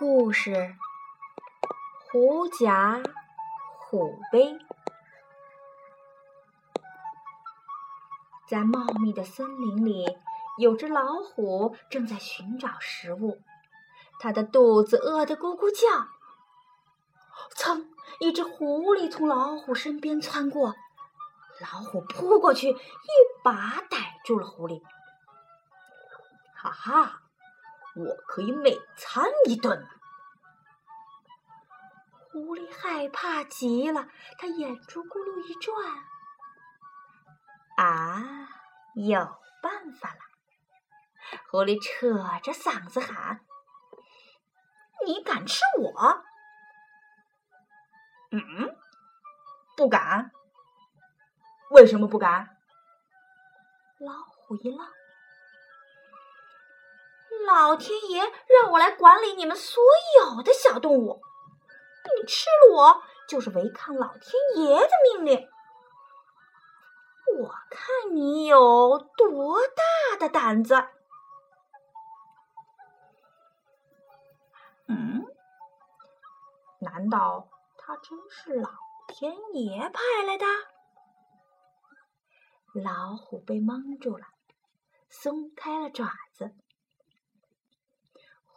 [0.00, 0.50] 故事
[2.10, 3.02] 《狐假
[3.76, 4.44] 虎威》。
[8.48, 10.06] 在茂密的森林里，
[10.56, 13.42] 有只老虎正在寻找食物，
[14.18, 16.08] 它的肚子饿得咕咕叫。
[17.54, 17.84] 噌！
[18.20, 20.76] 一只狐狸从老虎身边窜过，
[21.60, 22.74] 老虎扑过去，一
[23.44, 24.82] 把逮住了狐狸。
[26.56, 27.20] 哈哈！
[28.04, 29.86] 我可以美餐一顿。
[32.32, 35.74] 狐狸害怕极了，它眼珠咕噜一转，
[37.76, 38.48] 啊，
[38.94, 39.18] 有
[39.60, 40.20] 办法了！
[41.50, 42.08] 狐狸扯
[42.40, 43.44] 着嗓子喊
[45.04, 46.22] ：“你敢吃我
[48.30, 48.76] ？”“嗯，
[49.76, 50.30] 不敢。
[51.70, 52.56] 为什么不敢？”
[53.98, 54.99] 老虎一愣。
[57.46, 59.82] 老天爷让我来管理你们所
[60.18, 61.20] 有的小动物，
[62.16, 65.48] 你吃了我就是违抗老天爷的命令。
[67.38, 70.74] 我看你有多大的胆子！
[74.88, 75.24] 嗯？
[76.80, 78.70] 难道他真是老
[79.08, 80.46] 天爷派来的？
[82.72, 84.26] 老虎被蒙住了，
[85.08, 86.52] 松开了爪子。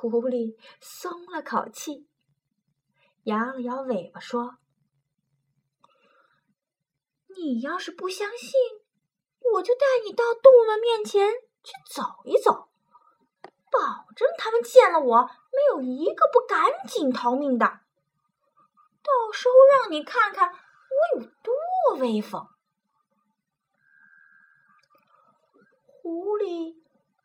[0.00, 2.06] 狐狸松了口气，
[3.24, 4.58] 摇了摇尾巴说
[7.36, 8.52] ：“你要是不相信，
[9.54, 11.32] 我就带你到动物们面前
[11.64, 12.68] 去走一走，
[13.72, 17.66] 保证他们见了我，没有一个不赶紧逃命的。
[17.66, 21.52] 到时候让你看看我有多
[21.98, 22.46] 威风。”
[25.84, 26.76] 狐狸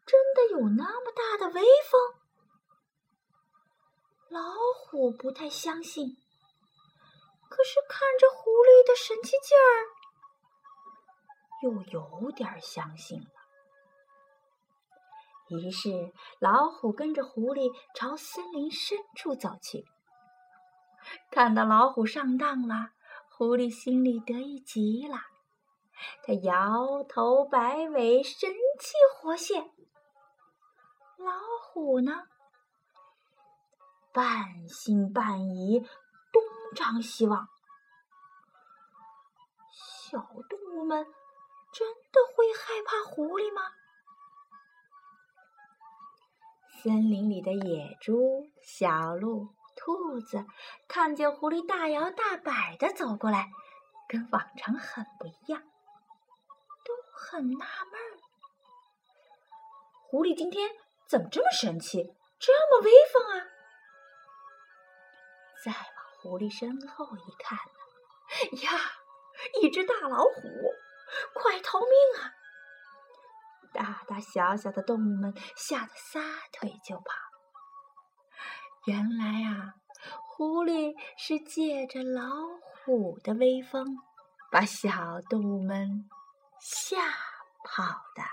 [0.07, 2.22] 真的有那么大的威风？
[4.33, 4.41] 老
[4.75, 6.17] 虎不太相信，
[7.49, 9.69] 可是看着狐狸的神气劲儿，
[11.61, 13.27] 又有点相信了。
[15.49, 19.85] 于是，老虎跟着狐狸朝森林深处走去。
[21.29, 22.89] 看到老虎上当了，
[23.29, 25.17] 狐狸心里得意极了，
[26.23, 29.69] 它摇头摆尾，神气活现。
[31.17, 31.33] 老
[31.67, 32.23] 虎呢？
[34.13, 35.79] 半信半疑，
[36.31, 36.43] 东
[36.75, 37.49] 张西望。
[39.71, 41.03] 小动物们
[41.73, 43.63] 真的会害怕狐狸吗？
[46.83, 50.45] 森林里的野猪、小鹿、兔子
[50.87, 53.49] 看见狐狸大摇大摆的走过来，
[54.07, 55.59] 跟往常很不一样，
[56.85, 58.19] 都很纳闷儿：
[60.07, 60.69] 狐狸今天
[61.07, 63.47] 怎么这么神气，这么威风啊？
[65.63, 65.81] 再往
[66.21, 68.71] 狐狸身后一看呢，呀，
[69.61, 70.41] 一只大老虎，
[71.33, 72.33] 快逃命啊！
[73.73, 76.19] 大大小小的动物们吓得撒
[76.51, 77.03] 腿就跑。
[78.85, 79.75] 原来啊，
[80.27, 82.29] 狐狸是借着老
[82.83, 83.97] 虎的威风，
[84.51, 86.09] 把小动物们
[86.59, 86.97] 吓
[87.63, 87.83] 跑
[88.15, 88.32] 的。